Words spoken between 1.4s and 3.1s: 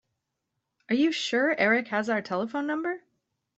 Erik has our telephone number?